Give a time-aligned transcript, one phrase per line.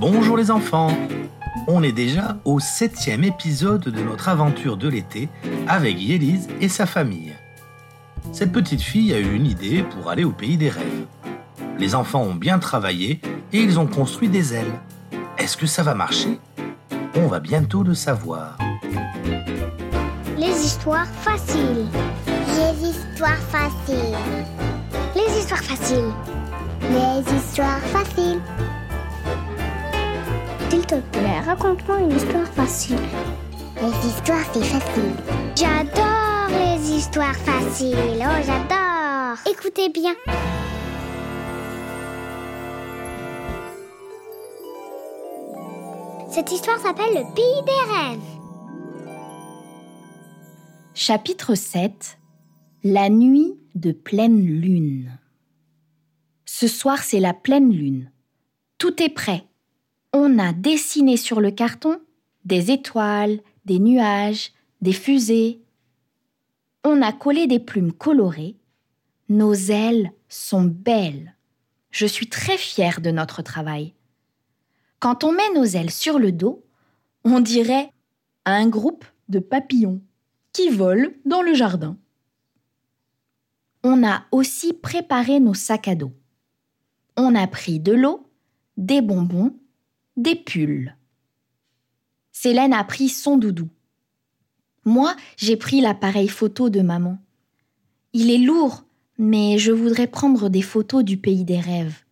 [0.00, 0.96] Bonjour les enfants
[1.66, 5.28] On est déjà au septième épisode de notre aventure de l'été
[5.66, 7.34] avec Yélise et sa famille.
[8.30, 11.06] Cette petite fille a eu une idée pour aller au pays des rêves.
[11.80, 13.20] Les enfants ont bien travaillé
[13.52, 14.72] et ils ont construit des ailes.
[15.36, 16.38] Est-ce que ça va marcher?
[17.16, 18.56] On va bientôt le savoir.
[20.36, 21.86] Les histoires faciles.
[22.26, 24.16] Les histoires faciles.
[25.16, 26.12] Les histoires faciles.
[26.82, 28.40] Les histoires faciles.
[30.78, 32.98] S'il te plaît, raconte-moi une histoire facile.
[33.82, 35.12] Les histoires, c'est facile.
[35.56, 37.96] J'adore les histoires faciles.
[38.20, 39.38] Oh, j'adore.
[39.50, 40.14] Écoutez bien.
[46.30, 48.20] Cette histoire s'appelle Le pays des rêves.
[50.94, 52.18] Chapitre 7
[52.84, 55.18] La nuit de pleine lune.
[56.44, 58.12] Ce soir, c'est la pleine lune.
[58.78, 59.48] Tout est prêt.
[60.12, 62.00] On a dessiné sur le carton
[62.44, 65.60] des étoiles, des nuages, des fusées.
[66.82, 68.56] On a collé des plumes colorées.
[69.28, 71.34] Nos ailes sont belles.
[71.90, 73.94] Je suis très fière de notre travail.
[74.98, 76.64] Quand on met nos ailes sur le dos,
[77.24, 77.92] on dirait
[78.46, 80.00] un groupe de papillons
[80.52, 81.98] qui volent dans le jardin.
[83.84, 86.12] On a aussi préparé nos sacs à dos.
[87.16, 88.26] On a pris de l'eau,
[88.76, 89.54] des bonbons,
[90.18, 90.94] des pulls.
[92.32, 93.68] Célène a pris son doudou.
[94.84, 97.18] Moi, j'ai pris l'appareil photo de maman.
[98.12, 98.84] Il est lourd,
[99.16, 102.04] mais je voudrais prendre des photos du pays des rêves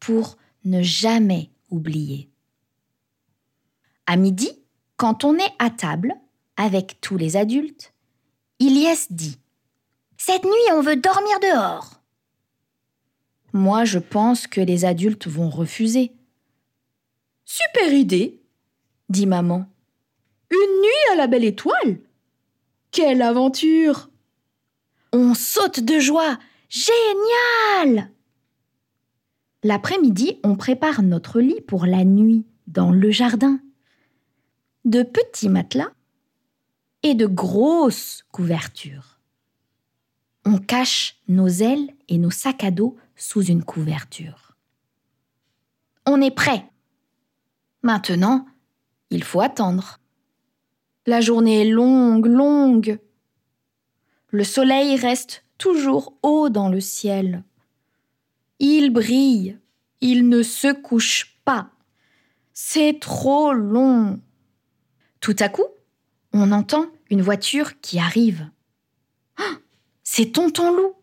[0.00, 2.28] pour ne jamais oublier.
[4.06, 4.50] À midi,
[4.96, 6.14] quand on est à table
[6.56, 7.92] avec tous les adultes,
[8.58, 9.38] Ilyes dit
[10.16, 12.00] Cette nuit, on veut dormir dehors.
[13.52, 16.12] Moi, je pense que les adultes vont refuser.
[17.44, 18.40] Super idée,
[19.08, 19.66] dit maman.
[20.50, 21.98] Une nuit à la belle étoile?
[22.90, 24.10] Quelle aventure
[25.12, 28.10] On saute de joie Génial
[29.62, 33.60] L'après-midi, on prépare notre lit pour la nuit dans le jardin.
[34.84, 35.92] De petits matelas
[37.02, 39.20] et de grosses couvertures.
[40.44, 44.56] On cache nos ailes et nos sacs à dos sous une couverture.
[46.06, 46.68] On est prêt.
[47.82, 48.46] Maintenant,
[49.10, 49.98] il faut attendre.
[51.06, 52.98] La journée est longue, longue.
[54.28, 57.44] Le soleil reste toujours haut dans le ciel.
[58.60, 59.58] Il brille,
[60.00, 61.70] il ne se couche pas.
[62.52, 64.20] C'est trop long.
[65.20, 65.66] Tout à coup,
[66.32, 68.48] on entend une voiture qui arrive.
[69.36, 69.56] Ah,
[70.04, 70.94] c'est tonton loup.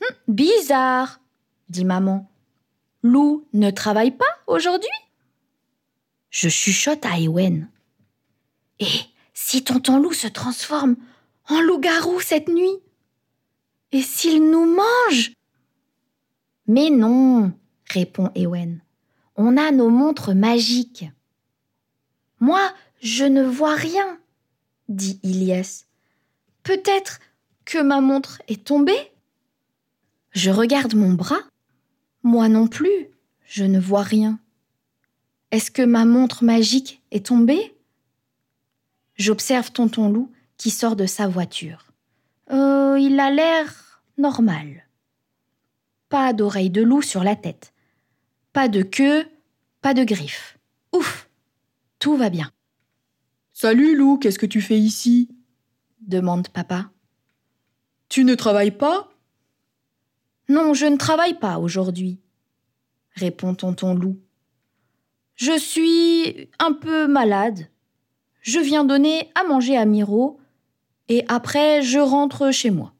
[0.00, 1.20] Hum, bizarre,
[1.68, 2.30] dit maman.
[3.02, 4.88] Loup ne travaille pas aujourd'hui?
[6.32, 7.68] Je chuchote à Ewen.
[8.80, 8.86] Et
[9.34, 10.96] si tonton loup se transforme
[11.46, 12.78] en loup-garou cette nuit?
[13.92, 15.32] Et s'il nous mange?
[16.66, 17.52] Mais non,
[17.90, 18.80] répond Ewen.
[19.36, 21.04] On a nos montres magiques.
[22.40, 22.72] Moi,
[23.02, 24.18] je ne vois rien,
[24.88, 25.84] dit Ilias.
[26.62, 27.20] Peut-être
[27.66, 29.12] que ma montre est tombée?
[30.30, 31.40] Je regarde mon bras.
[32.22, 33.10] Moi non plus,
[33.44, 34.38] je ne vois rien.
[35.52, 37.76] Est-ce que ma montre magique est tombée?
[39.16, 41.92] J'observe tonton loup qui sort de sa voiture.
[42.50, 44.88] Euh, il a l'air normal.
[46.08, 47.74] Pas d'oreilles de loup sur la tête.
[48.54, 49.28] Pas de queue,
[49.82, 50.58] pas de griffes.
[50.92, 51.28] Ouf
[51.98, 52.50] Tout va bien.
[53.52, 55.28] Salut loup, qu'est-ce que tu fais ici?
[56.00, 56.90] Demande papa.
[58.08, 59.10] Tu ne travailles pas?
[60.48, 62.20] Non, je ne travaille pas aujourd'hui,
[63.14, 64.18] répond tonton loup.
[65.36, 67.68] Je suis un peu malade.
[68.40, 70.40] Je viens donner à manger à Miro
[71.08, 72.92] et après je rentre chez moi.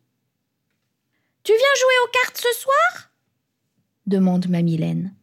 [1.42, 3.10] Tu viens jouer aux cartes ce soir?
[4.06, 5.14] demande Mamilène.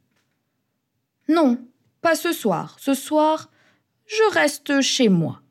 [1.27, 1.57] Non,
[2.01, 2.77] pas ce soir.
[2.79, 3.49] Ce soir,
[4.05, 5.41] je reste chez moi.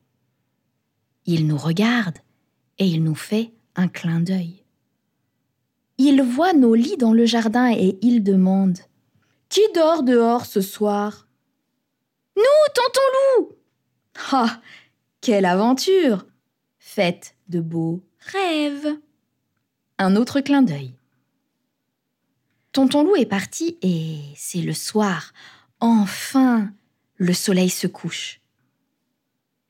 [1.24, 2.18] Il nous regarde
[2.78, 4.64] et il nous fait un clin d'œil.
[5.98, 8.78] Il voit nos lits dans le jardin et il demande
[9.48, 11.27] Qui dort dehors ce soir?
[12.38, 13.56] Nous, tonton loup
[14.32, 14.60] Ah,
[15.20, 16.24] quelle aventure
[16.78, 18.98] Faites de beaux rêves
[19.98, 20.94] un autre clin d'œil.
[22.72, 25.32] Tonton Loup est parti et c'est le soir.
[25.80, 26.70] Enfin,
[27.16, 28.40] le soleil se couche.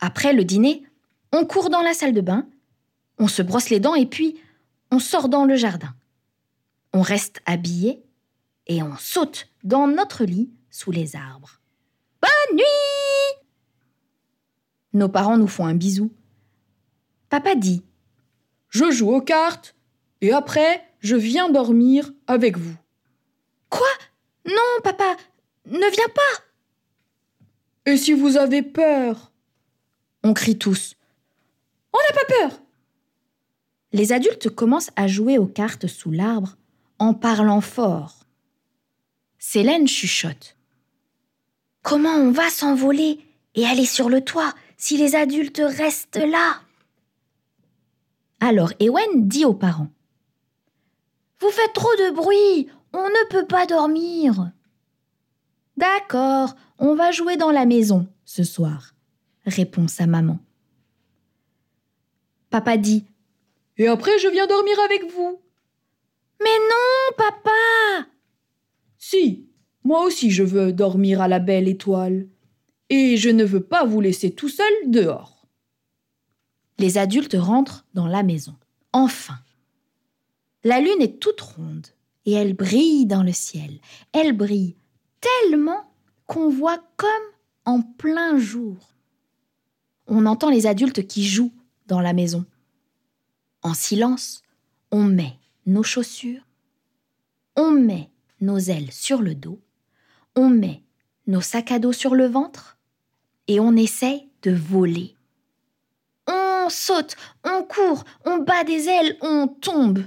[0.00, 0.84] Après le dîner,
[1.32, 2.46] on court dans la salle de bain,
[3.18, 4.38] on se brosse les dents et puis
[4.90, 5.94] on sort dans le jardin.
[6.92, 8.02] On reste habillé
[8.66, 11.57] et on saute dans notre lit sous les arbres.
[12.54, 13.44] Nuit
[14.92, 16.12] Nos parents nous font un bisou.
[17.28, 17.82] Papa dit
[18.68, 19.74] Je joue aux cartes
[20.20, 22.76] et après, je viens dormir avec vous.
[23.68, 23.86] Quoi?
[24.46, 25.16] Non, papa,
[25.66, 29.32] ne viens pas Et si vous avez peur?
[30.24, 30.94] On crie tous.
[31.92, 32.62] On n'a pas peur
[33.92, 36.56] Les adultes commencent à jouer aux cartes sous l'arbre
[36.98, 38.24] en parlant fort.
[39.38, 40.57] Célène chuchote.
[41.88, 43.18] Comment on va s'envoler
[43.54, 46.60] et aller sur le toit si les adultes restent là?
[48.40, 49.88] Alors Ewen dit aux parents.
[51.40, 54.52] Vous faites trop de bruit, on ne peut pas dormir.
[55.78, 58.92] D'accord, on va jouer dans la maison ce soir,
[59.46, 60.40] répond sa maman.
[62.50, 63.06] Papa dit
[63.78, 65.40] Et après, je viens dormir avec vous.
[66.42, 68.10] Mais non, papa
[68.98, 69.48] Si,
[69.88, 72.28] moi aussi je veux dormir à la belle étoile.
[72.90, 75.46] Et je ne veux pas vous laisser tout seul dehors.
[76.78, 78.54] Les adultes rentrent dans la maison.
[78.92, 79.38] Enfin.
[80.62, 81.86] La lune est toute ronde
[82.26, 83.80] et elle brille dans le ciel.
[84.12, 84.76] Elle brille
[85.22, 85.90] tellement
[86.26, 87.08] qu'on voit comme
[87.64, 88.76] en plein jour.
[90.06, 91.54] On entend les adultes qui jouent
[91.86, 92.44] dans la maison.
[93.62, 94.42] En silence,
[94.90, 96.46] on met nos chaussures,
[97.56, 98.10] on met
[98.42, 99.60] nos ailes sur le dos,
[100.38, 100.82] on met
[101.26, 102.78] nos sacs à dos sur le ventre
[103.48, 105.16] et on essaye de voler.
[106.28, 110.04] On saute, on court, on bat des ailes, on tombe.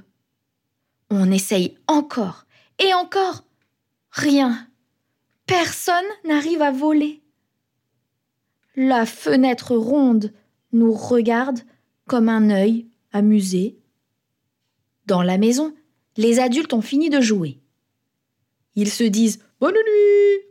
[1.10, 2.46] On essaye encore
[2.80, 3.44] et encore.
[4.12, 4.68] Rien.
[5.46, 7.22] Personne n'arrive à voler.
[8.78, 10.32] La fenêtre ronde
[10.72, 11.60] nous regarde
[12.08, 13.78] comme un œil amusé.
[15.08, 15.76] Dans la maison,
[16.16, 17.60] les adultes ont fini de jouer.
[18.76, 20.42] Ils se disent Bonne nuit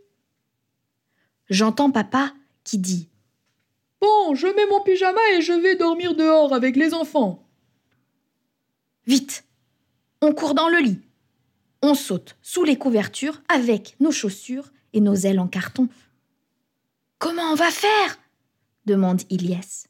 [1.49, 3.09] J'entends papa qui dit
[4.01, 7.45] Bon, je mets mon pyjama et je vais dormir dehors avec les enfants.
[9.09, 9.45] Vite
[10.21, 11.01] On court dans le lit.
[11.83, 15.89] On saute sous les couvertures avec nos chaussures et nos ailes en carton.
[17.19, 18.17] Comment on va faire?
[18.87, 19.89] demande Ilyes.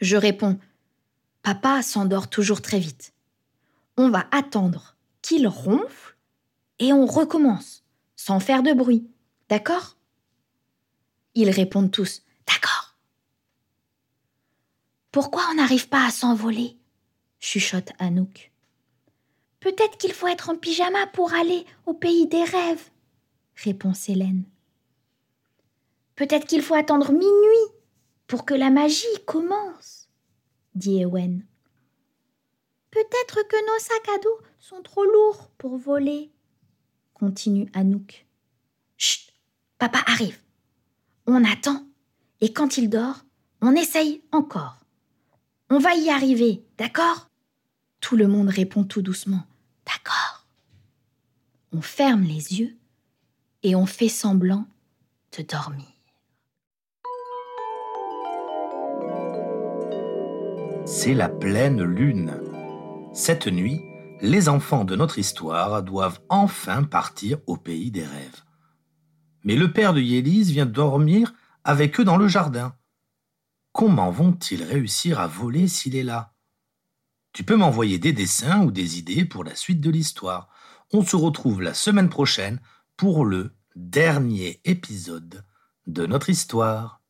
[0.00, 0.58] Je réponds
[1.42, 3.12] Papa s'endort toujours très vite.
[3.98, 6.16] On va attendre qu'il ronfle
[6.78, 7.84] et on recommence,
[8.18, 9.08] sans faire de bruit.
[9.48, 9.96] D'accord?
[11.34, 12.96] Ils répondent tous D'accord.
[15.12, 16.76] Pourquoi on n'arrive pas à s'envoler?
[17.38, 18.50] chuchote Anouk.
[19.60, 22.90] Peut-être qu'il faut être en pyjama pour aller au pays des rêves,
[23.54, 24.44] répond Célène.
[26.16, 27.72] Peut-être qu'il faut attendre minuit
[28.26, 30.08] pour que la magie commence,
[30.74, 31.46] dit Ewen.
[32.90, 36.32] Peut-être que nos sacs à dos sont trop lourds pour voler,
[37.18, 38.26] continue Anouk.
[38.96, 39.32] Chut,
[39.78, 40.38] papa arrive.
[41.26, 41.84] On attend,
[42.40, 43.24] et quand il dort,
[43.60, 44.78] on essaye encore.
[45.70, 47.28] On va y arriver, d'accord?
[48.00, 49.42] Tout le monde répond tout doucement.
[49.84, 50.46] D'accord.
[51.72, 52.76] On ferme les yeux
[53.62, 54.66] et on fait semblant
[55.36, 55.86] de dormir.
[60.86, 62.40] C'est la pleine lune.
[63.12, 63.82] Cette nuit,
[64.20, 68.42] les enfants de notre histoire doivent enfin partir au pays des rêves.
[69.44, 71.32] Mais le père de Yélise vient dormir
[71.64, 72.74] avec eux dans le jardin.
[73.72, 76.34] Comment vont-ils réussir à voler s'il est là?
[77.32, 80.48] Tu peux m'envoyer des dessins ou des idées pour la suite de l'histoire.
[80.92, 82.60] On se retrouve la semaine prochaine
[82.96, 85.44] pour le dernier épisode
[85.86, 87.00] de notre histoire.